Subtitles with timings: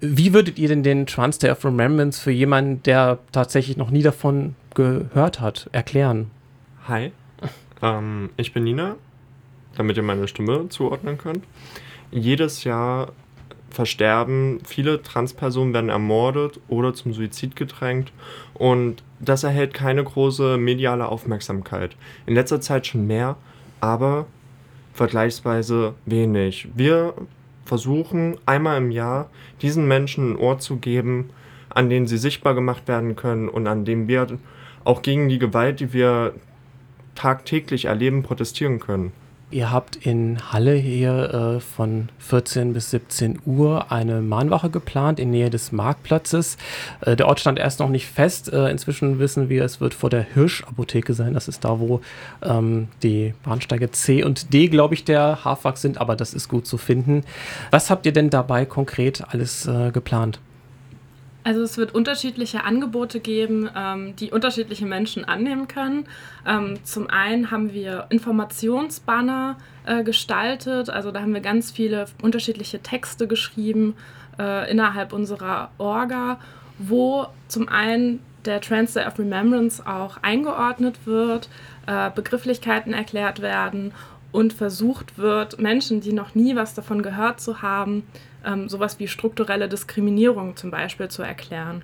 [0.00, 4.02] Wie würdet ihr denn den Trans Day of Remembrance für jemanden, der tatsächlich noch nie
[4.02, 6.30] davon gehört hat, erklären?
[6.86, 7.10] Hi,
[7.82, 8.94] ähm, ich bin Nina,
[9.76, 11.44] damit ihr meine Stimme zuordnen könnt.
[12.12, 13.10] Jedes Jahr
[13.70, 18.12] versterben viele Transpersonen, werden ermordet oder zum Suizid gedrängt
[18.54, 21.96] und das erhält keine große mediale Aufmerksamkeit.
[22.24, 23.36] In letzter Zeit schon mehr,
[23.80, 24.26] aber
[24.94, 26.68] vergleichsweise wenig.
[26.74, 27.14] Wir
[27.68, 29.28] versuchen einmal im Jahr
[29.60, 31.30] diesen Menschen ein Ohr zu geben,
[31.68, 34.26] an denen sie sichtbar gemacht werden können und an dem wir
[34.84, 36.34] auch gegen die Gewalt, die wir
[37.14, 39.12] tagtäglich erleben, protestieren können.
[39.50, 45.30] Ihr habt in Halle hier äh, von 14 bis 17 Uhr eine Mahnwache geplant in
[45.30, 46.58] Nähe des Marktplatzes.
[47.00, 48.52] Äh, der Ort stand erst noch nicht fest.
[48.52, 51.32] Äh, inzwischen wissen wir, es wird vor der Hirsch-Apotheke sein.
[51.32, 52.02] Das ist da, wo
[52.42, 56.66] ähm, die Bahnsteige C und D, glaube ich, der Hafwag sind, aber das ist gut
[56.66, 57.24] zu finden.
[57.70, 60.40] Was habt ihr denn dabei konkret alles äh, geplant?
[61.48, 66.04] Also es wird unterschiedliche Angebote geben, ähm, die unterschiedliche Menschen annehmen können.
[66.46, 72.80] Ähm, zum einen haben wir Informationsbanner äh, gestaltet, also da haben wir ganz viele unterschiedliche
[72.80, 73.94] Texte geschrieben
[74.38, 76.38] äh, innerhalb unserer Orga,
[76.78, 81.48] wo zum einen der Trans Day of Remembrance auch eingeordnet wird,
[81.86, 83.92] äh, Begrifflichkeiten erklärt werden
[84.32, 88.02] und versucht wird, Menschen, die noch nie was davon gehört zu haben,
[88.48, 91.82] ähm, sowas wie strukturelle Diskriminierung zum Beispiel zu erklären.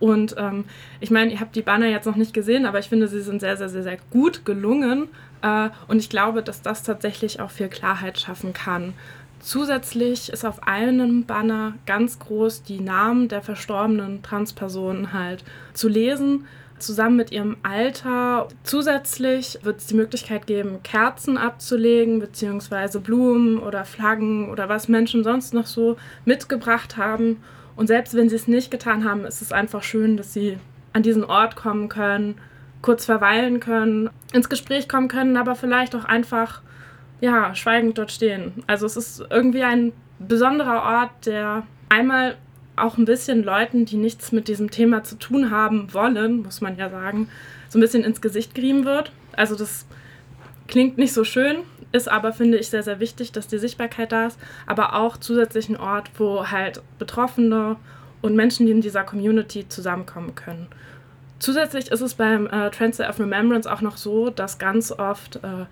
[0.00, 0.64] Und ähm,
[1.00, 3.40] ich meine, ihr habt die Banner jetzt noch nicht gesehen, aber ich finde, sie sind
[3.40, 5.08] sehr, sehr, sehr, sehr gut gelungen.
[5.42, 8.94] Äh, und ich glaube, dass das tatsächlich auch viel Klarheit schaffen kann.
[9.40, 16.46] Zusätzlich ist auf einem Banner ganz groß die Namen der verstorbenen Transpersonen halt zu lesen
[16.78, 18.48] zusammen mit ihrem Alter.
[18.62, 25.24] Zusätzlich wird es die Möglichkeit geben, Kerzen abzulegen, beziehungsweise Blumen oder Flaggen oder was Menschen
[25.24, 27.42] sonst noch so mitgebracht haben.
[27.76, 30.58] Und selbst wenn sie es nicht getan haben, ist es einfach schön, dass sie
[30.92, 32.36] an diesen Ort kommen können,
[32.80, 36.62] kurz verweilen können, ins Gespräch kommen können, aber vielleicht auch einfach
[37.20, 38.62] ja, schweigend dort stehen.
[38.66, 42.36] Also es ist irgendwie ein besonderer Ort, der einmal
[42.76, 46.76] auch ein bisschen Leuten, die nichts mit diesem Thema zu tun haben wollen, muss man
[46.76, 47.28] ja sagen,
[47.68, 49.12] so ein bisschen ins Gesicht gerieben wird.
[49.32, 49.86] Also das
[50.68, 51.58] klingt nicht so schön,
[51.92, 55.68] ist aber, finde ich, sehr, sehr wichtig, dass die Sichtbarkeit da ist, aber auch zusätzlich
[55.68, 57.76] ein Ort, wo halt Betroffene
[58.22, 60.68] und Menschen, die in dieser Community zusammenkommen können.
[61.38, 65.36] Zusätzlich ist es beim äh, Trans Day of Remembrance auch noch so, dass ganz oft
[65.36, 65.66] äh,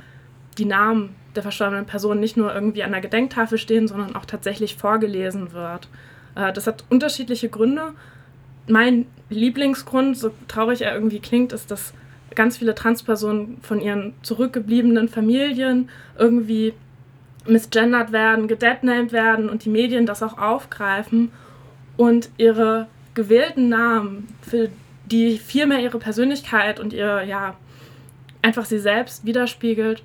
[0.59, 4.77] die Namen der verstorbenen Person nicht nur irgendwie an der Gedenktafel stehen, sondern auch tatsächlich
[4.77, 5.89] vorgelesen wird.
[6.35, 7.93] Äh, das hat unterschiedliche Gründe.
[8.67, 11.93] Mein Lieblingsgrund, so traurig er irgendwie klingt, ist, dass
[12.35, 16.75] ganz viele Transpersonen von ihren zurückgebliebenen Familien irgendwie
[17.47, 21.31] misgendert werden, gedeadnamed werden und die Medien das auch aufgreifen
[21.97, 24.71] und ihre gewählten Namen, für
[25.07, 27.55] die viel mehr ihre Persönlichkeit und ihr, ja,
[28.43, 30.03] einfach sie selbst widerspiegelt,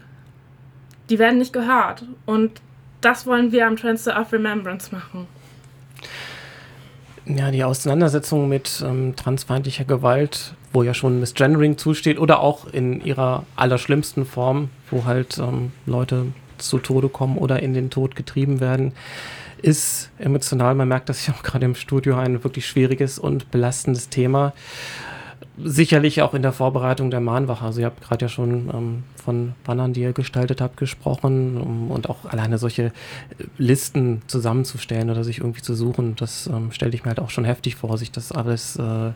[1.09, 2.06] die werden nicht gehört.
[2.25, 2.62] Und
[3.01, 5.28] das wollen wir am Transfer of Remembrance machen.
[7.35, 13.01] Ja, die Auseinandersetzung mit ähm, transfeindlicher Gewalt, wo ja schon Misgendering zusteht, oder auch in
[13.06, 16.25] ihrer allerschlimmsten Form, wo halt ähm, Leute
[16.57, 18.94] zu Tode kommen oder in den Tod getrieben werden,
[19.62, 20.73] ist emotional.
[20.73, 24.53] Man merkt das ja auch gerade im Studio ein wirklich schwieriges und belastendes Thema
[25.63, 27.66] sicherlich auch in der Vorbereitung der Mahnwache.
[27.66, 31.91] Also ihr habt gerade ja schon ähm, von Bannern, die ihr gestaltet habt, gesprochen um,
[31.91, 32.91] und auch alleine solche äh,
[33.57, 37.45] Listen zusammenzustellen oder sich irgendwie zu suchen, das ähm, stelle ich mir halt auch schon
[37.45, 39.11] heftig vor, sich das alles äh, äh,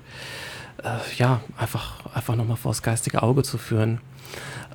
[1.17, 3.99] ja einfach, einfach nochmal vors geistige Auge zu führen.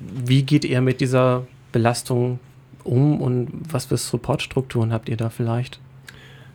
[0.00, 2.38] Wie geht ihr mit dieser Belastung
[2.84, 5.80] um und was für Supportstrukturen habt ihr da vielleicht?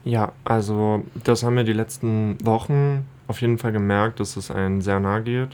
[0.05, 4.81] Ja, also das haben wir die letzten Wochen auf jeden Fall gemerkt, dass es einen
[4.81, 5.49] sehr nahe geht.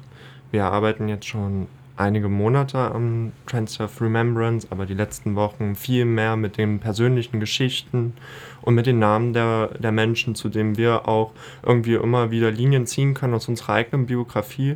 [0.51, 6.03] Wir arbeiten jetzt schon einige Monate am Transfer of Remembrance, aber die letzten Wochen viel
[6.03, 8.15] mehr mit den persönlichen Geschichten
[8.61, 11.31] und mit den Namen der, der Menschen, zu denen wir auch
[11.63, 14.75] irgendwie immer wieder Linien ziehen können aus unserer eigenen Biografie.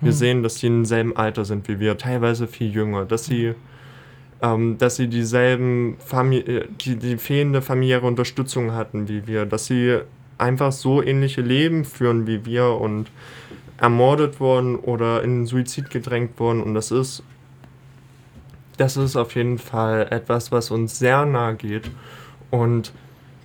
[0.00, 0.16] Wir mhm.
[0.16, 3.54] sehen, dass sie im selben Alter sind wie wir, teilweise viel jünger, dass sie,
[4.42, 10.00] ähm, dass sie dieselben Famili die, die fehlende familiäre Unterstützung hatten wie wir, dass sie
[10.40, 13.10] einfach so ähnliche Leben führen wie wir und
[13.78, 16.62] ermordet wurden oder in den Suizid gedrängt wurden.
[16.62, 17.22] Und das ist,
[18.76, 21.90] das ist auf jeden Fall etwas, was uns sehr nahe geht.
[22.50, 22.92] Und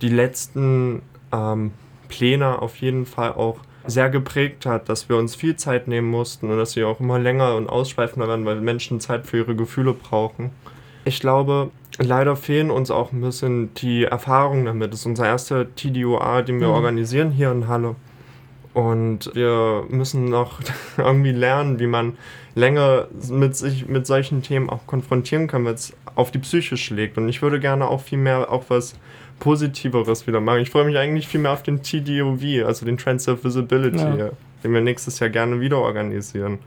[0.02, 1.02] die letzten
[1.32, 1.72] ähm,
[2.08, 6.50] Pläne auf jeden Fall auch sehr geprägt hat, dass wir uns viel Zeit nehmen mussten
[6.50, 9.92] und dass sie auch immer länger und ausschweifender werden, weil Menschen Zeit für ihre Gefühle
[9.92, 10.50] brauchen.
[11.06, 14.92] Ich glaube, leider fehlen uns auch ein bisschen die Erfahrungen damit.
[14.92, 16.74] Das ist unser erster TDOA, den wir mhm.
[16.74, 17.94] organisieren hier in Halle.
[18.74, 20.60] Und wir müssen noch
[20.98, 22.18] irgendwie lernen, wie man
[22.56, 27.16] länger mit sich mit solchen Themen auch konfrontieren kann, weil es auf die Psyche schlägt.
[27.18, 28.96] Und ich würde gerne auch viel mehr auch was
[29.38, 30.60] Positiveres wieder machen.
[30.60, 34.30] Ich freue mich eigentlich viel mehr auf den TDOV, also den Transfer Visibility, ja.
[34.64, 36.58] den wir nächstes Jahr gerne wieder organisieren.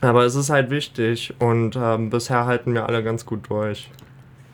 [0.00, 3.90] Aber es ist halt wichtig und ähm, bisher halten wir alle ganz gut durch.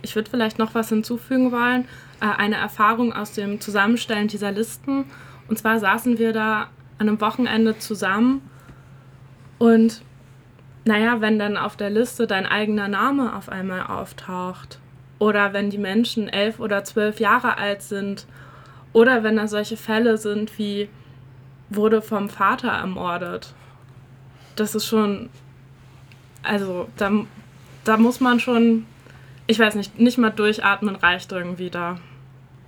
[0.02, 1.86] Ich würde vielleicht noch was hinzufügen wollen.
[2.20, 5.04] Äh, eine Erfahrung aus dem Zusammenstellen dieser Listen
[5.48, 8.42] und zwar saßen wir da an einem Wochenende zusammen
[9.58, 10.02] und
[10.84, 14.78] naja, wenn dann auf der Liste dein eigener Name auf einmal auftaucht
[15.18, 18.26] oder wenn die Menschen elf oder zwölf Jahre alt sind
[18.92, 20.88] oder wenn da solche Fälle sind wie
[21.68, 23.54] wurde vom Vater ermordet.
[24.56, 25.30] Das ist schon,
[26.42, 27.12] also da,
[27.84, 28.86] da muss man schon,
[29.46, 31.98] ich weiß nicht, nicht mal durchatmen reicht irgendwie da.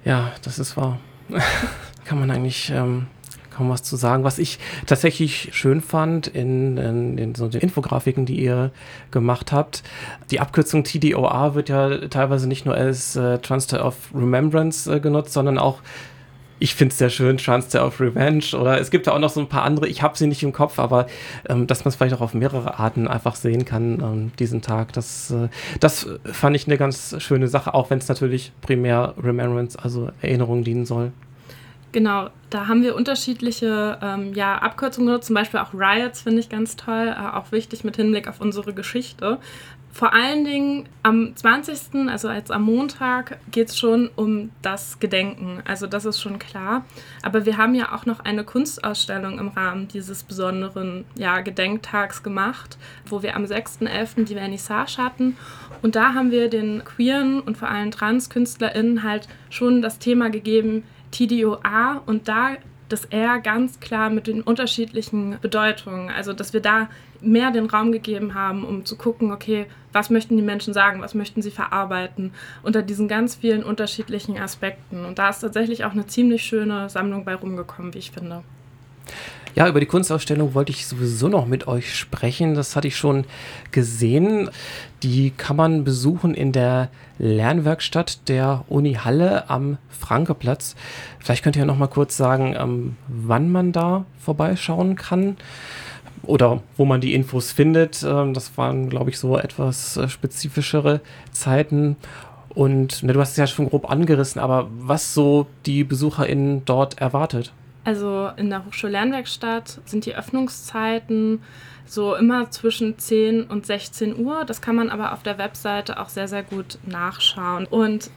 [0.04, 0.98] Ja, das ist wahr.
[2.04, 3.06] kann man eigentlich ähm,
[3.50, 4.24] kaum was zu sagen.
[4.24, 8.70] Was ich tatsächlich schön fand in, in, in so den Infografiken, die ihr
[9.10, 9.82] gemacht habt,
[10.30, 15.32] die Abkürzung TDOR wird ja teilweise nicht nur als äh, Transfer of Remembrance äh, genutzt,
[15.32, 15.80] sondern auch
[16.58, 19.40] ich finde es sehr schön, Transfer of Revenge oder es gibt ja auch noch so
[19.40, 21.06] ein paar andere, ich habe sie nicht im Kopf, aber
[21.48, 24.92] ähm, dass man es vielleicht auch auf mehrere Arten einfach sehen kann, ähm, diesen Tag,
[24.92, 25.48] das, äh,
[25.80, 30.64] das fand ich eine ganz schöne Sache, auch wenn es natürlich primär Remembrance, also Erinnerung
[30.64, 31.12] dienen soll.
[31.90, 36.50] Genau, da haben wir unterschiedliche ähm, ja, Abkürzungen genutzt, zum Beispiel auch Riots finde ich
[36.50, 39.38] ganz toll, äh, auch wichtig mit Hinblick auf unsere Geschichte.
[39.98, 45.60] Vor allen Dingen am 20., also als am Montag, geht es schon um das Gedenken.
[45.66, 46.84] Also das ist schon klar.
[47.20, 52.78] Aber wir haben ja auch noch eine Kunstausstellung im Rahmen dieses besonderen ja, Gedenktags gemacht,
[53.06, 54.26] wo wir am 6.11.
[54.26, 55.36] die Vernissage hatten.
[55.82, 60.84] Und da haben wir den queeren und vor allem Trans-KünstlerInnen halt schon das Thema gegeben,
[61.10, 62.50] TDOA und da
[62.88, 66.08] das R ganz klar mit den unterschiedlichen Bedeutungen.
[66.08, 66.88] Also, dass wir da
[67.20, 71.14] mehr den Raum gegeben haben, um zu gucken, okay, was möchten die Menschen sagen, was
[71.14, 72.32] möchten sie verarbeiten,
[72.62, 75.04] unter diesen ganz vielen unterschiedlichen Aspekten.
[75.04, 78.42] Und da ist tatsächlich auch eine ziemlich schöne Sammlung bei rumgekommen, wie ich finde.
[79.54, 82.54] Ja, über die Kunstausstellung wollte ich sowieso noch mit euch sprechen.
[82.54, 83.24] Das hatte ich schon
[83.72, 84.50] gesehen.
[85.02, 90.76] Die kann man besuchen in der Lernwerkstatt der Uni Halle am Frankeplatz.
[91.18, 95.36] Vielleicht könnt ihr noch mal kurz sagen, ähm, wann man da vorbeischauen kann
[96.22, 98.02] oder wo man die Infos findet.
[98.02, 101.00] Ähm, das waren, glaube ich, so etwas äh, spezifischere
[101.32, 101.96] Zeiten.
[102.50, 107.00] Und ne, du hast es ja schon grob angerissen, aber was so die BesucherInnen dort
[107.00, 107.52] erwartet?
[107.84, 111.40] Also in der Hochschullernwerkstatt sind die Öffnungszeiten
[111.86, 114.44] so immer zwischen 10 und 16 Uhr.
[114.44, 117.66] Das kann man aber auf der Webseite auch sehr, sehr gut nachschauen.
[117.66, 118.10] Und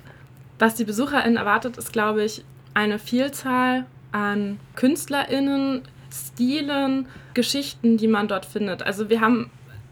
[0.60, 2.44] was die BesucherInnen erwartet, ist, glaube ich,
[2.74, 8.84] eine Vielzahl an KünstlerInnen, Stilen, Geschichten, die man dort findet.
[8.84, 9.50] Also wir haben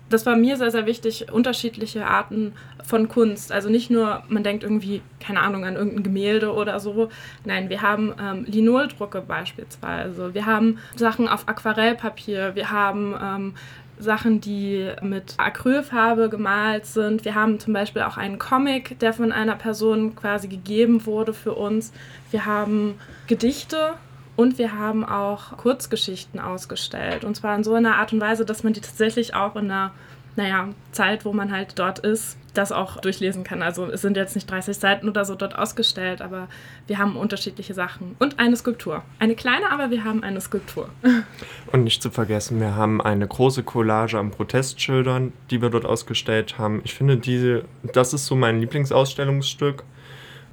[0.09, 3.51] das war mir sehr, sehr wichtig, unterschiedliche Arten von Kunst.
[3.51, 7.09] Also nicht nur, man denkt irgendwie, keine Ahnung, an irgendein Gemälde oder so.
[7.45, 10.33] Nein, wir haben ähm, Linoldrucke beispielsweise.
[10.33, 12.55] Wir haben Sachen auf Aquarellpapier.
[12.55, 13.53] Wir haben ähm,
[13.99, 17.25] Sachen, die mit Acrylfarbe gemalt sind.
[17.25, 21.53] Wir haben zum Beispiel auch einen Comic, der von einer Person quasi gegeben wurde für
[21.53, 21.91] uns.
[22.31, 22.95] Wir haben
[23.27, 23.93] Gedichte
[24.39, 27.25] und wir haben auch Kurzgeschichten ausgestellt.
[27.25, 29.91] Und zwar in so einer Art und Weise, dass man die tatsächlich auch in einer
[30.37, 33.61] naja, Zeit, wo man halt dort ist, das auch durchlesen kann.
[33.61, 36.47] Also es sind jetzt nicht 30 Seiten oder so dort ausgestellt, aber
[36.87, 38.15] wir haben unterschiedliche Sachen.
[38.17, 39.03] Und eine Skulptur.
[39.19, 40.87] Eine kleine, aber wir haben eine Skulptur.
[41.73, 46.57] Und nicht zu vergessen, wir haben eine große Collage an Protestschildern, die wir dort ausgestellt
[46.57, 46.79] haben.
[46.85, 49.83] Ich finde, diese, das ist so mein Lieblingsausstellungsstück,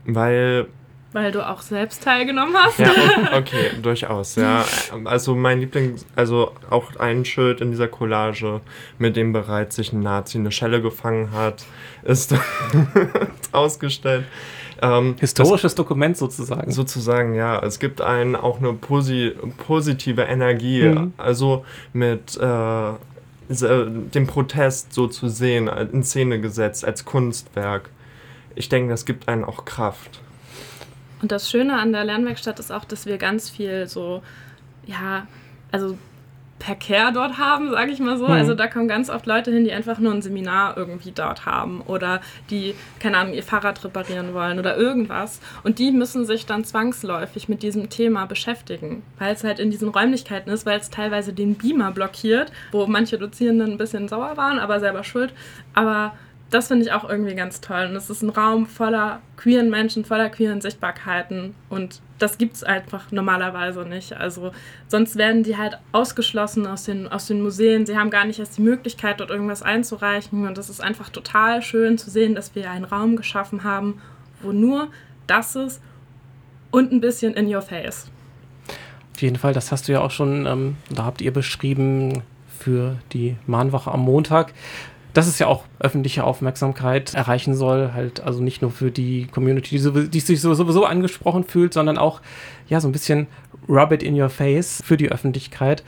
[0.06, 0.66] weil
[1.16, 2.78] weil du auch selbst teilgenommen hast.
[2.78, 2.90] Ja,
[3.38, 4.66] okay, durchaus, ja.
[5.04, 8.60] Also mein Liebling, also auch ein Schild in dieser Collage,
[8.98, 11.64] mit dem bereits sich ein Nazi eine Schelle gefangen hat,
[12.02, 12.34] ist
[13.52, 14.26] ausgestellt.
[14.82, 16.70] Ähm, Historisches das, Dokument sozusagen.
[16.70, 17.60] Sozusagen, ja.
[17.60, 19.32] Es gibt einen auch eine posi
[19.66, 21.14] positive Energie, mhm.
[21.16, 22.92] also mit äh,
[23.48, 27.88] dem Protest so zu sehen, in Szene gesetzt als Kunstwerk.
[28.54, 30.20] Ich denke, das gibt einen auch Kraft.
[31.22, 34.22] Und das Schöne an der Lernwerkstatt ist auch, dass wir ganz viel so,
[34.86, 35.26] ja,
[35.72, 35.96] also
[36.58, 38.26] Verkehr dort haben, sage ich mal so.
[38.26, 38.32] Mhm.
[38.32, 41.82] Also da kommen ganz oft Leute hin, die einfach nur ein Seminar irgendwie dort haben
[41.82, 42.20] oder
[42.50, 45.40] die, keine Ahnung, ihr Fahrrad reparieren wollen oder irgendwas.
[45.64, 49.88] Und die müssen sich dann zwangsläufig mit diesem Thema beschäftigen, weil es halt in diesen
[49.88, 54.58] Räumlichkeiten ist, weil es teilweise den Beamer blockiert, wo manche Dozierenden ein bisschen sauer waren,
[54.58, 55.34] aber selber schuld.
[55.74, 56.16] Aber
[56.50, 57.86] das finde ich auch irgendwie ganz toll.
[57.86, 61.54] Und es ist ein Raum voller queeren Menschen, voller queeren Sichtbarkeiten.
[61.68, 64.12] Und das gibt es einfach normalerweise nicht.
[64.12, 64.52] Also
[64.86, 67.84] sonst werden die halt ausgeschlossen aus den, aus den Museen.
[67.84, 70.46] Sie haben gar nicht erst die Möglichkeit, dort irgendwas einzureichen.
[70.46, 74.00] Und das ist einfach total schön zu sehen, dass wir einen Raum geschaffen haben,
[74.40, 74.88] wo nur
[75.26, 75.82] das ist
[76.70, 78.08] und ein bisschen in your face.
[79.14, 82.98] Auf jeden Fall, das hast du ja auch schon, ähm, da habt ihr beschrieben für
[83.12, 84.52] die Mahnwache am Montag
[85.16, 89.78] dass es ja auch öffentliche Aufmerksamkeit erreichen soll, halt also nicht nur für die Community,
[89.78, 92.20] die, die sich sowieso angesprochen fühlt, sondern auch
[92.68, 93.26] ja so ein bisschen
[93.66, 95.84] rub it in your face für die Öffentlichkeit.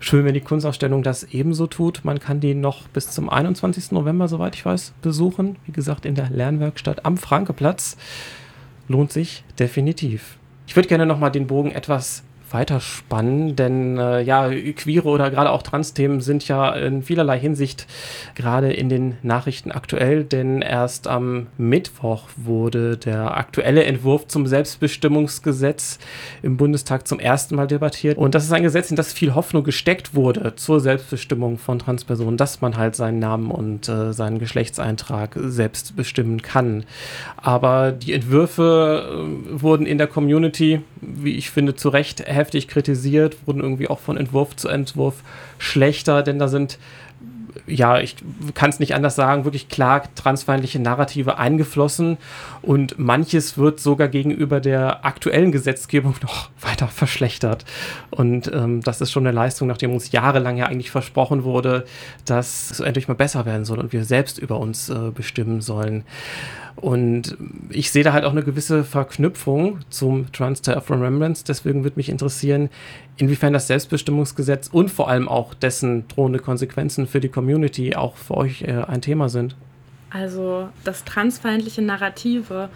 [0.00, 2.00] Schön, wenn die Kunstausstellung das ebenso tut.
[2.02, 3.92] Man kann die noch bis zum 21.
[3.92, 5.56] November, soweit ich weiß, besuchen.
[5.66, 7.98] Wie gesagt, in der Lernwerkstatt am Frankeplatz.
[8.88, 10.38] Lohnt sich definitiv.
[10.66, 15.62] Ich würde gerne nochmal den Bogen etwas weiterspannen, denn äh, ja, queere oder gerade auch
[15.62, 17.86] Trans-Themen sind ja in vielerlei Hinsicht
[18.34, 25.98] gerade in den Nachrichten aktuell, denn erst am Mittwoch wurde der aktuelle Entwurf zum Selbstbestimmungsgesetz
[26.42, 28.18] im Bundestag zum ersten Mal debattiert.
[28.18, 32.36] Und das ist ein Gesetz, in das viel Hoffnung gesteckt wurde zur Selbstbestimmung von Transpersonen,
[32.36, 36.84] dass man halt seinen Namen und äh, seinen Geschlechtseintrag selbst bestimmen kann.
[37.36, 43.36] Aber die Entwürfe äh, wurden in der Community, wie ich finde, zu Recht heftig kritisiert,
[43.46, 45.22] wurden irgendwie auch von Entwurf zu Entwurf
[45.58, 46.78] schlechter, denn da sind
[47.66, 48.16] ja, ich
[48.54, 52.18] kann es nicht anders sagen, wirklich klar transfeindliche Narrative eingeflossen
[52.60, 57.64] und manches wird sogar gegenüber der aktuellen Gesetzgebung noch weiter verschlechtert.
[58.10, 61.84] Und ähm, das ist schon eine Leistung, nachdem uns jahrelang ja eigentlich versprochen wurde,
[62.24, 66.04] dass es endlich mal besser werden soll und wir selbst über uns äh, bestimmen sollen.
[66.76, 67.36] Und
[67.68, 71.44] ich sehe da halt auch eine gewisse Verknüpfung zum Trans-Day of Remembrance.
[71.46, 72.70] Deswegen würde mich interessieren,
[73.16, 78.36] inwiefern das Selbstbestimmungsgesetz und vor allem auch dessen drohende Konsequenzen für die Community auch für
[78.36, 79.56] euch äh, ein Thema sind.
[80.10, 82.68] Also das transfeindliche Narrative,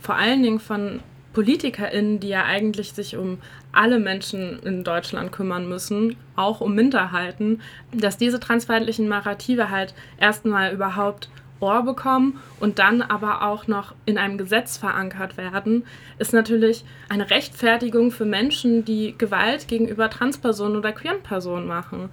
[0.00, 1.00] vor allen Dingen von
[1.32, 3.38] PolitikerInnen, die ja eigentlich sich um
[3.72, 7.60] alle Menschen in Deutschland kümmern müssen, auch um Minderheiten,
[7.92, 11.30] dass diese transfeindlichen Narrative halt erstmal überhaupt
[11.62, 15.84] Ohr bekommen und dann aber auch noch in einem Gesetz verankert werden,
[16.18, 22.10] ist natürlich eine Rechtfertigung für Menschen, die Gewalt gegenüber Transpersonen oder queeren Personen machen.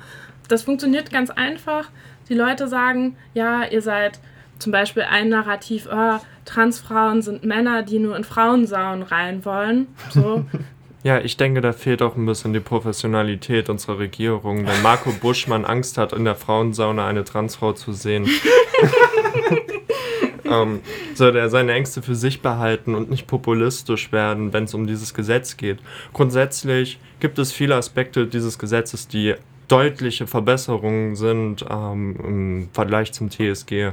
[0.47, 1.89] Das funktioniert ganz einfach.
[2.29, 4.19] Die Leute sagen, ja, ihr seid
[4.59, 9.87] zum Beispiel ein Narrativ, oh, Transfrauen sind Männer, die nur in Frauensauen rein wollen.
[10.11, 10.45] So.
[11.01, 15.63] Ja, ich denke, da fehlt auch ein bisschen die Professionalität unserer Regierung, wenn Marco Buschmann
[15.63, 18.27] Angst hat, in der Frauensauna eine Transfrau zu sehen.
[20.45, 20.79] ähm,
[21.13, 25.13] soll er seine Ängste für sich behalten und nicht populistisch werden, wenn es um dieses
[25.13, 25.79] Gesetz geht.
[26.13, 29.35] Grundsätzlich gibt es viele Aspekte dieses Gesetzes, die
[29.67, 33.91] deutliche Verbesserungen sind ähm, im Vergleich zum TSG.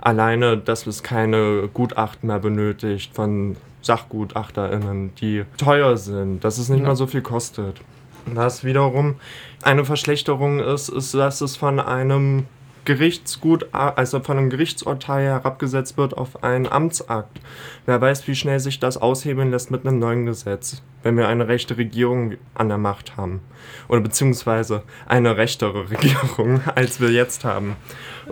[0.00, 6.80] Alleine, dass es keine Gutachten mehr benötigt von SachgutachterInnen, die teuer sind, dass es nicht
[6.80, 6.88] ja.
[6.88, 7.80] mal so viel kostet.
[8.26, 9.16] Was wiederum
[9.62, 12.46] eine Verschlechterung ist, ist, dass es von einem
[12.84, 17.40] Gerichtsgut, also von einem Gerichtsurteil herabgesetzt wird auf einen Amtsakt.
[17.86, 21.48] Wer weiß, wie schnell sich das aushebeln lässt mit einem neuen Gesetz, wenn wir eine
[21.48, 23.40] rechte Regierung an der Macht haben.
[23.88, 27.76] Oder beziehungsweise eine rechtere Regierung, als wir jetzt haben.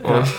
[0.02, 0.24] Ja.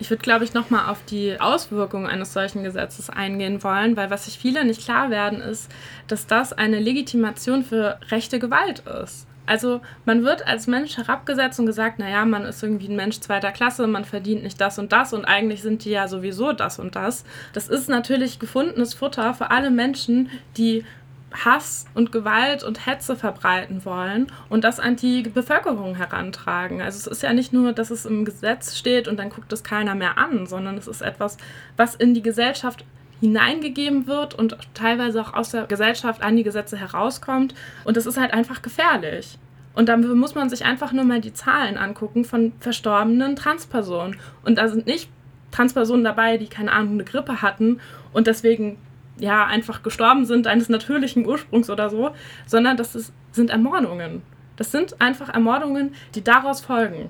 [0.00, 4.26] Ich würde, glaube ich, nochmal auf die Auswirkungen eines solchen Gesetzes eingehen wollen, weil was
[4.26, 5.70] sich viele nicht klar werden, ist,
[6.06, 9.26] dass das eine Legitimation für rechte Gewalt ist.
[9.48, 13.50] Also man wird als Mensch herabgesetzt und gesagt, naja, man ist irgendwie ein Mensch zweiter
[13.50, 16.96] Klasse, man verdient nicht das und das und eigentlich sind die ja sowieso das und
[16.96, 17.24] das.
[17.54, 20.84] Das ist natürlich gefundenes Futter für alle Menschen, die
[21.32, 26.80] Hass und Gewalt und Hetze verbreiten wollen und das an die Bevölkerung herantragen.
[26.80, 29.62] Also es ist ja nicht nur, dass es im Gesetz steht und dann guckt es
[29.62, 31.36] keiner mehr an, sondern es ist etwas,
[31.76, 32.84] was in die Gesellschaft
[33.20, 37.54] hineingegeben wird und teilweise auch aus der Gesellschaft an die Gesetze herauskommt.
[37.84, 39.38] Und das ist halt einfach gefährlich.
[39.74, 44.16] Und dann muss man sich einfach nur mal die Zahlen angucken von verstorbenen Transpersonen.
[44.44, 45.08] Und da sind nicht
[45.50, 47.80] Transpersonen dabei, die keine Ahnung, eine Grippe hatten
[48.12, 48.78] und deswegen
[49.18, 52.10] ja einfach gestorben sind eines natürlichen Ursprungs oder so,
[52.46, 54.22] sondern das ist, sind Ermordungen.
[54.56, 57.08] Das sind einfach Ermordungen, die daraus folgen.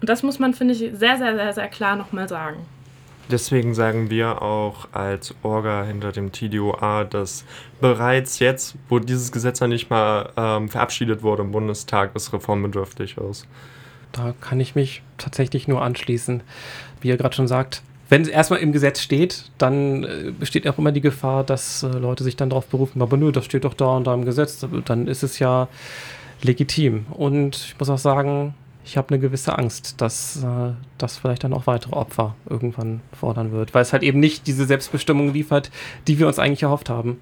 [0.00, 2.66] Und das muss man, finde ich, sehr, sehr, sehr, sehr klar nochmal sagen.
[3.30, 7.44] Deswegen sagen wir auch als Orga hinter dem TDOA, dass
[7.80, 13.16] bereits jetzt, wo dieses Gesetz ja nicht mal ähm, verabschiedet wurde im Bundestag, es reformbedürftig
[13.18, 13.46] ist.
[14.12, 16.42] Da kann ich mich tatsächlich nur anschließen.
[17.00, 20.78] Wie ihr gerade schon sagt, wenn es erstmal im Gesetz steht, dann äh, besteht auch
[20.78, 23.74] immer die Gefahr, dass äh, Leute sich dann darauf berufen, aber nö, das steht doch
[23.74, 25.68] da und da im Gesetz, dann ist es ja
[26.42, 27.06] legitim.
[27.10, 31.52] Und ich muss auch sagen, ich habe eine gewisse Angst, dass äh, das vielleicht dann
[31.52, 35.70] auch weitere Opfer irgendwann fordern wird, weil es halt eben nicht diese Selbstbestimmung liefert,
[36.06, 37.20] die wir uns eigentlich erhofft haben.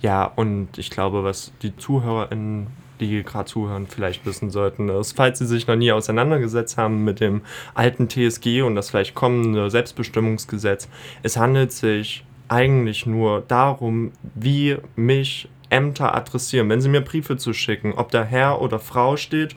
[0.00, 2.68] Ja, und ich glaube, was die ZuhörerInnen,
[3.00, 7.20] die gerade zuhören, vielleicht wissen sollten, ist, falls sie sich noch nie auseinandergesetzt haben mit
[7.20, 7.42] dem
[7.74, 10.88] alten TSG und das vielleicht kommende Selbstbestimmungsgesetz,
[11.22, 16.68] es handelt sich eigentlich nur darum, wie mich Ämter adressieren.
[16.68, 19.56] Wenn sie mir Briefe zu schicken, ob da Herr oder Frau steht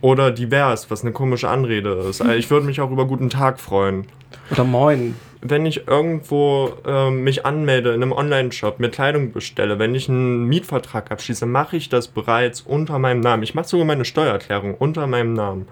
[0.00, 2.20] oder divers, was eine komische Anrede ist.
[2.20, 4.06] Also ich würde mich auch über guten Tag freuen.
[4.50, 5.14] Oder moin.
[5.42, 10.44] Wenn ich irgendwo äh, mich anmelde in einem Online-Shop, mir Kleidung bestelle, wenn ich einen
[10.44, 13.42] Mietvertrag abschließe, mache ich das bereits unter meinem Namen.
[13.42, 15.66] Ich mache sogar meine Steuererklärung unter meinem Namen.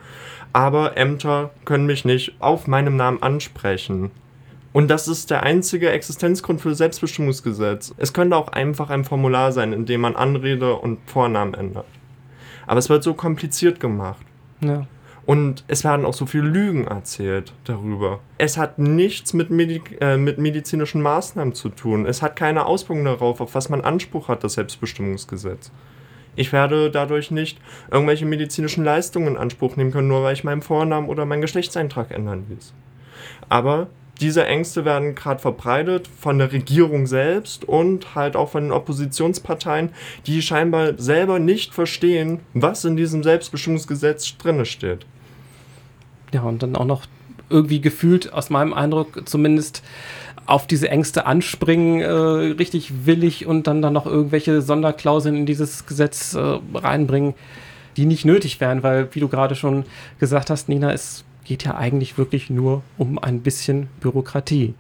[0.55, 4.11] Aber Ämter können mich nicht auf meinem Namen ansprechen.
[4.73, 7.95] Und das ist der einzige Existenzgrund für das Selbstbestimmungsgesetz.
[7.99, 11.87] Es könnte auch einfach ein Formular sein, in dem man Anrede und Vornamen ändert.
[12.69, 14.25] Aber es wird so kompliziert gemacht.
[14.61, 14.87] Ja.
[15.25, 18.21] Und es werden auch so viele Lügen erzählt darüber.
[18.39, 22.07] Es hat nichts mit, Medi äh, mit medizinischen Maßnahmen zu tun.
[22.07, 25.71] Es hat keine Auswirkungen darauf, auf was man Anspruch hat, das Selbstbestimmungsgesetz.
[26.37, 27.59] Ich werde dadurch nicht
[27.91, 32.11] irgendwelche medizinischen Leistungen in Anspruch nehmen können, nur weil ich meinen Vornamen oder meinen Geschlechtseintrag
[32.11, 32.73] ändern ließ.
[33.49, 33.89] Aber
[34.21, 39.91] diese Ängste werden gerade verbreitet von der Regierung selbst und halt auch von den Oppositionsparteien,
[40.27, 45.07] die scheinbar selber nicht verstehen, was in diesem Selbstbestimmungsgesetz drinne steht.
[46.33, 47.07] Ja, und dann auch noch
[47.51, 49.83] irgendwie gefühlt, aus meinem Eindruck zumindest,
[50.47, 55.85] auf diese Ängste anspringen, äh, richtig willig und dann, dann noch irgendwelche Sonderklauseln in dieses
[55.85, 57.35] Gesetz äh, reinbringen,
[57.99, 59.85] die nicht nötig wären, weil, wie du gerade schon
[60.19, 64.75] gesagt hast, Nina, es geht ja eigentlich wirklich nur um ein bisschen Bürokratie.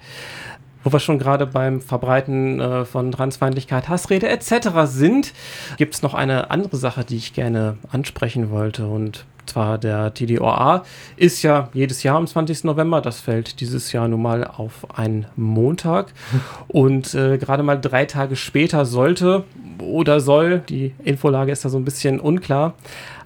[0.85, 4.69] Wo wir schon gerade beim Verbreiten äh, von Transfeindlichkeit, Hassrede etc.
[4.85, 5.33] sind,
[5.79, 8.87] gibt es noch eine andere Sache, die ich gerne ansprechen wollte.
[8.87, 10.85] Und zwar der TDOA
[11.17, 12.65] ist ja jedes Jahr am 20.
[12.65, 13.01] November.
[13.01, 16.13] Das fällt dieses Jahr nun mal auf einen Montag.
[16.69, 19.45] Und äh, gerade mal drei Tage später sollte
[19.81, 22.75] oder soll, die Infolage ist da so ein bisschen unklar,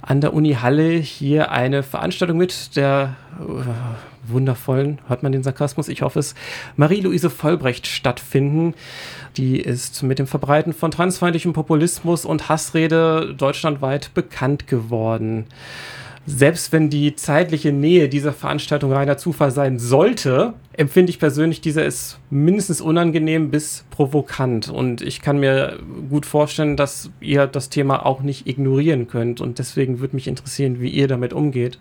[0.02, 5.88] an der Uni Halle hier eine Veranstaltung mit der äh, wundervollen, hört man den Sarkasmus,
[5.88, 6.34] ich hoffe es,
[6.76, 8.74] Marie-Louise Vollbrecht stattfinden.
[9.36, 15.46] Die ist mit dem Verbreiten von transfeindlichem Populismus und Hassrede deutschlandweit bekannt geworden
[16.26, 21.84] selbst wenn die zeitliche Nähe dieser Veranstaltung reiner Zufall sein sollte, empfinde ich persönlich, dieser
[21.84, 24.68] ist mindestens unangenehm bis provokant.
[24.68, 29.40] Und ich kann mir gut vorstellen, dass ihr das Thema auch nicht ignorieren könnt.
[29.40, 31.78] Und deswegen würde mich interessieren, wie ihr damit umgeht.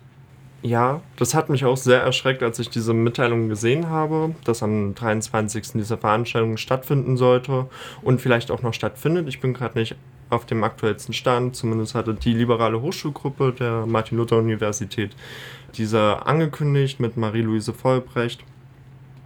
[0.64, 4.94] Ja, das hat mich auch sehr erschreckt, als ich diese Mitteilung gesehen habe, dass am
[4.94, 5.72] 23.
[5.74, 7.66] diese Veranstaltung stattfinden sollte
[8.02, 9.26] und vielleicht auch noch stattfindet.
[9.26, 9.96] Ich bin gerade nicht
[10.30, 11.56] auf dem aktuellsten Stand.
[11.56, 15.16] Zumindest hatte die liberale Hochschulgruppe der Martin-Luther-Universität
[15.74, 18.44] diese angekündigt mit Marie-Louise Vollbrecht.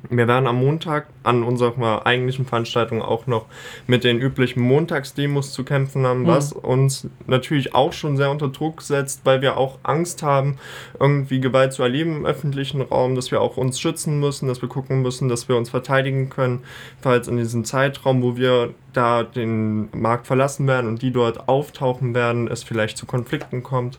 [0.09, 3.46] Wir werden am Montag an unserer eigentlichen Veranstaltung auch noch
[3.87, 6.26] mit den üblichen Montagsdemos zu kämpfen haben, mhm.
[6.26, 10.59] was uns natürlich auch schon sehr unter Druck setzt, weil wir auch Angst haben,
[11.00, 14.68] irgendwie Gewalt zu erleben im öffentlichen Raum, dass wir auch uns schützen müssen, dass wir
[14.68, 16.62] gucken müssen, dass wir uns verteidigen können,
[17.00, 22.14] falls in diesem Zeitraum, wo wir da den Markt verlassen werden und die dort auftauchen
[22.14, 23.98] werden, es vielleicht zu Konflikten kommt.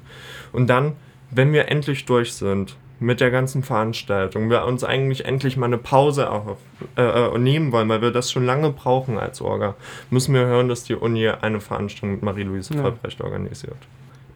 [0.53, 0.93] Und dann,
[1.31, 4.49] wenn wir endlich durch sind, mit der ganzen Veranstaltung.
[4.49, 6.57] Wir uns eigentlich endlich mal eine Pause auch,
[6.95, 9.75] äh, äh, nehmen wollen, weil wir das schon lange brauchen als Orga,
[10.10, 12.81] müssen wir hören, dass die Uni eine Veranstaltung mit Marie-Louise ja.
[12.81, 13.77] Vollbrecht organisiert.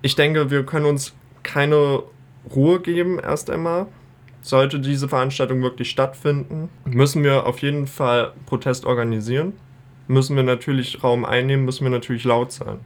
[0.01, 2.03] Ich denke, wir können uns keine
[2.55, 3.87] Ruhe geben erst einmal.
[4.43, 9.53] Sollte diese Veranstaltung wirklich stattfinden, müssen wir auf jeden Fall Protest organisieren.
[10.07, 12.79] Müssen wir natürlich Raum einnehmen, müssen wir natürlich laut sein.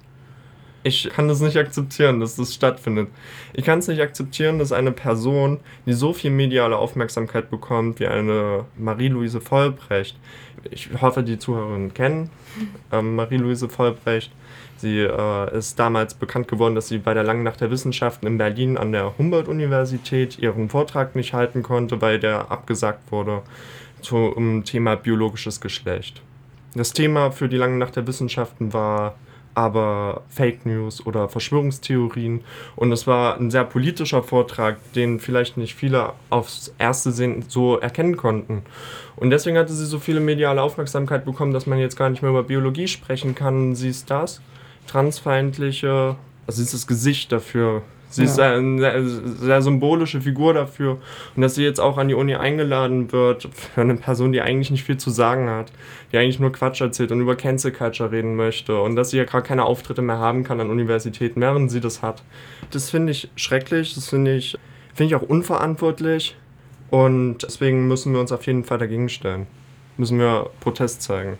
[0.85, 3.07] Ich kann das nicht akzeptieren, dass das stattfindet.
[3.53, 8.05] Ich kann es nicht akzeptieren, dass eine Person, die so viel mediale Aufmerksamkeit bekommt wie
[8.05, 10.15] eine Marie-Louise Vollbrecht,
[10.69, 12.29] ich hoffe, die Zuhörerinnen kennen
[12.91, 14.31] ähm, Marie-Louise Vollbrecht.
[14.77, 18.37] Sie äh, ist damals bekannt geworden, dass sie bei der Langen Nacht der Wissenschaften in
[18.37, 23.41] Berlin an der Humboldt-Universität ihren Vortrag nicht halten konnte, weil der abgesagt wurde
[24.01, 26.21] zum Thema biologisches Geschlecht.
[26.75, 29.15] Das Thema für die Lange Nacht der Wissenschaften war
[29.55, 32.41] aber Fake News oder Verschwörungstheorien.
[32.75, 37.77] Und es war ein sehr politischer Vortrag, den vielleicht nicht viele aufs erste Sehen so
[37.77, 38.63] erkennen konnten.
[39.15, 42.31] Und deswegen hatte sie so viele mediale Aufmerksamkeit bekommen, dass man jetzt gar nicht mehr
[42.31, 43.75] über Biologie sprechen kann.
[43.75, 44.41] Sie ist das,
[44.87, 46.15] transfeindliche,
[46.45, 48.29] also sie ist das Gesicht dafür, Sie ja.
[48.29, 50.99] ist eine sehr, sehr, symbolische Figur dafür.
[51.35, 54.71] Und dass sie jetzt auch an die Uni eingeladen wird, für eine Person, die eigentlich
[54.71, 55.71] nicht viel zu sagen hat,
[56.11, 59.25] die eigentlich nur Quatsch erzählt und über Cancel Culture reden möchte und dass sie ja
[59.25, 62.23] gar keine Auftritte mehr haben kann an Universitäten, während sie das hat.
[62.71, 64.57] Das finde ich schrecklich, das finde ich,
[64.93, 66.35] find ich auch unverantwortlich.
[66.91, 69.47] Und deswegen müssen wir uns auf jeden Fall dagegen stellen.
[69.97, 71.37] Müssen wir Protest zeigen.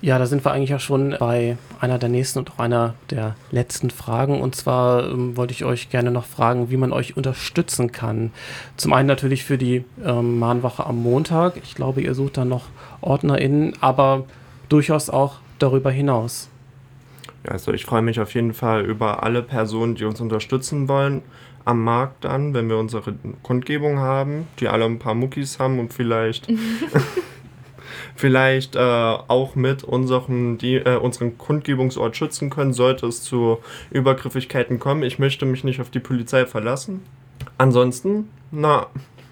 [0.00, 3.36] Ja, da sind wir eigentlich auch schon bei einer der nächsten und auch einer der
[3.50, 4.40] letzten Fragen.
[4.40, 8.32] Und zwar ähm, wollte ich euch gerne noch fragen, wie man euch unterstützen kann.
[8.76, 11.56] Zum einen natürlich für die ähm, Mahnwache am Montag.
[11.62, 12.66] Ich glaube, ihr sucht da noch
[13.00, 14.24] OrdnerInnen, aber
[14.68, 16.48] durchaus auch darüber hinaus.
[17.44, 21.22] Ja, also ich freue mich auf jeden Fall über alle Personen, die uns unterstützen wollen
[21.68, 25.92] am Markt dann, wenn wir unsere Kundgebung haben, die alle ein paar Muckis haben und
[25.92, 26.48] vielleicht
[28.14, 33.58] vielleicht äh, auch mit unseren, die, äh, unseren Kundgebungsort schützen können, sollte es zu
[33.90, 35.02] Übergriffigkeiten kommen.
[35.02, 37.02] Ich möchte mich nicht auf die Polizei verlassen.
[37.56, 38.86] Ansonsten, na,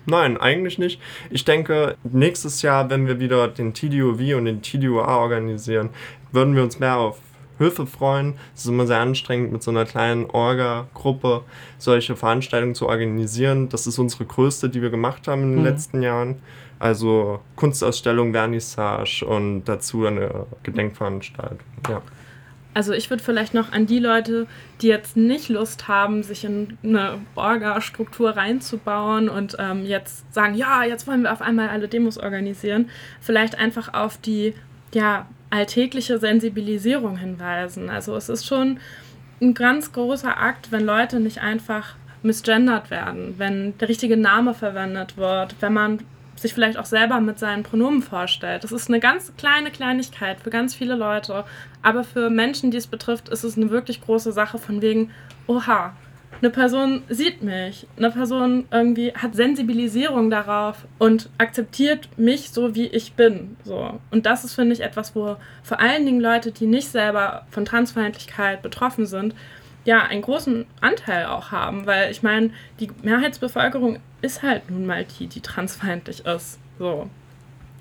[0.07, 1.00] nein, eigentlich nicht.
[1.31, 5.90] Ich denke, nächstes Jahr, wenn wir wieder den TDOV und den TDOA organisieren,
[6.33, 7.18] würden wir uns mehr auf
[7.59, 8.35] Hilfe freuen.
[8.55, 11.42] Es ist immer sehr anstrengend, mit so einer kleinen Orga-Gruppe
[11.79, 13.68] solche Veranstaltungen zu organisieren.
[13.68, 15.64] Das ist unsere größte, die wir gemacht haben in den mhm.
[15.64, 16.37] letzten Jahren.
[16.79, 21.59] Also Kunstausstellung, Vernissage und dazu eine Gedenkveranstaltung.
[21.89, 22.03] Ja.
[22.77, 24.47] Also ich würde vielleicht noch an die Leute,
[24.83, 30.85] die jetzt nicht Lust haben, sich in eine Orga-Struktur reinzubauen und ähm, jetzt sagen, ja,
[30.85, 32.91] jetzt wollen wir auf einmal alle Demos organisieren,
[33.23, 34.53] vielleicht einfach auf die
[34.93, 37.89] ja, alltägliche Sensibilisierung hinweisen.
[37.89, 38.79] Also es ist schon
[39.41, 45.17] ein ganz großer Akt, wenn Leute nicht einfach misgendert werden, wenn der richtige Name verwendet
[45.17, 46.01] wird, wenn man
[46.37, 48.64] sich vielleicht auch selber mit seinen Pronomen vorstellt.
[48.64, 51.44] Das ist eine ganz kleine Kleinigkeit für ganz viele Leute,
[51.83, 55.11] aber für Menschen, die es betrifft, ist es eine wirklich große Sache von wegen,
[55.46, 55.94] oha,
[56.42, 62.87] eine Person sieht mich, eine Person irgendwie hat Sensibilisierung darauf und akzeptiert mich so, wie
[62.87, 63.57] ich bin.
[63.64, 63.99] So.
[64.11, 67.64] Und das ist, finde ich, etwas, wo vor allen Dingen Leute, die nicht selber von
[67.64, 69.35] Transfeindlichkeit betroffen sind,
[69.87, 75.05] ja, einen großen Anteil auch haben, weil ich meine, die Mehrheitsbevölkerung ist halt nun mal
[75.05, 76.59] die, die transfeindlich ist.
[76.79, 77.09] So.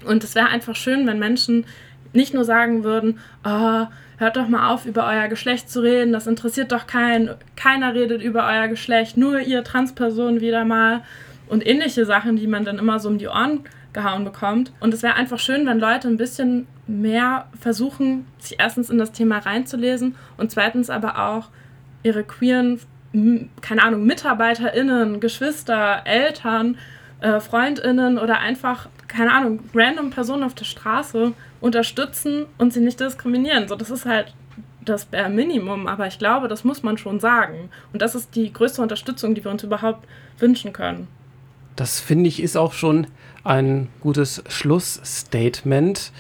[0.06, 1.66] Und es wäre einfach schön, wenn Menschen
[2.14, 3.88] nicht nur sagen würden, oh,
[4.18, 8.22] hört doch mal auf, über euer Geschlecht zu reden, das interessiert doch keinen, keiner redet
[8.22, 11.02] über euer Geschlecht, nur ihr Transpersonen wieder mal
[11.48, 13.62] und ähnliche Sachen, die man dann immer so um die Ohren
[13.94, 14.72] gehauen bekommt.
[14.80, 19.12] Und es wäre einfach schön, wenn Leute ein bisschen mehr versuchen, sich erstens in das
[19.12, 21.50] Thema reinzulesen und zweitens aber auch
[22.06, 22.80] ihre queeren,
[23.62, 26.78] keine Ahnung, MitarbeiterInnen, Geschwister, Eltern,
[27.20, 33.00] äh, FreundInnen oder einfach, keine Ahnung, random Personen auf der Straße unterstützen und sie nicht
[33.00, 33.68] diskriminieren.
[33.68, 34.34] So, das ist halt
[34.84, 37.70] das Bare Minimum, aber ich glaube, das muss man schon sagen.
[37.92, 41.08] Und das ist die größte Unterstützung, die wir uns überhaupt wünschen können.
[41.76, 43.08] Das finde ich ist auch schon
[43.44, 46.12] ein gutes Schlussstatement.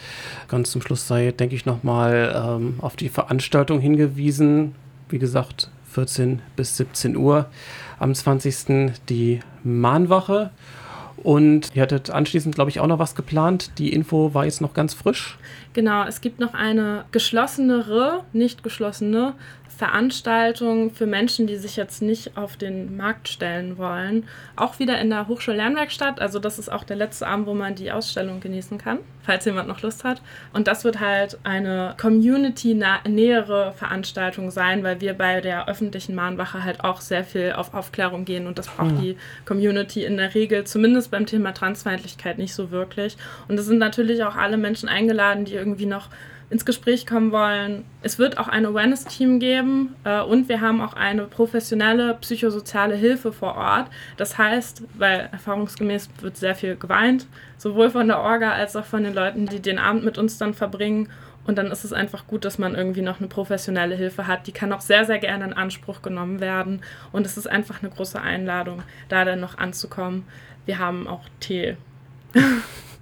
[0.47, 4.73] Ganz zum Schluss sei, denke ich, nochmal ähm, auf die Veranstaltung hingewiesen.
[5.09, 7.47] Wie gesagt, 14 bis 17 Uhr.
[7.99, 8.91] Am 20.
[9.07, 10.51] die Mahnwache.
[11.23, 13.71] Und ihr hattet anschließend, glaube ich, auch noch was geplant.
[13.79, 15.37] Die Info war jetzt noch ganz frisch.
[15.73, 19.33] Genau, es gibt noch eine geschlossenere, nicht geschlossene
[19.77, 24.25] Veranstaltung für Menschen, die sich jetzt nicht auf den Markt stellen wollen.
[24.55, 26.21] Auch wieder in der Hochschullernwerkstatt.
[26.21, 29.67] Also das ist auch der letzte Abend, wo man die Ausstellung genießen kann, falls jemand
[29.67, 30.21] noch Lust hat.
[30.53, 36.81] Und das wird halt eine community-nähere Veranstaltung sein, weil wir bei der öffentlichen Mahnwache halt
[36.81, 39.01] auch sehr viel auf Aufklärung gehen und das braucht mhm.
[39.01, 43.17] die Community in der Regel, zumindest beim Thema Transfeindlichkeit, nicht so wirklich.
[43.49, 46.07] Und es sind natürlich auch alle Menschen eingeladen, die irgendwie noch
[46.49, 47.85] ins Gespräch kommen wollen.
[48.01, 53.31] Es wird auch ein Awareness-Team geben äh, und wir haben auch eine professionelle psychosoziale Hilfe
[53.31, 53.87] vor Ort.
[54.17, 57.27] Das heißt, weil erfahrungsgemäß wird sehr viel geweint,
[57.57, 60.53] sowohl von der Orga als auch von den Leuten, die den Abend mit uns dann
[60.53, 61.09] verbringen.
[61.47, 64.47] Und dann ist es einfach gut, dass man irgendwie noch eine professionelle Hilfe hat.
[64.47, 66.81] Die kann auch sehr, sehr gerne in Anspruch genommen werden.
[67.11, 70.25] Und es ist einfach eine große Einladung, da dann noch anzukommen.
[70.65, 71.77] Wir haben auch Tee.